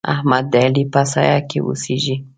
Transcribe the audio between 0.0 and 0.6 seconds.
احمد د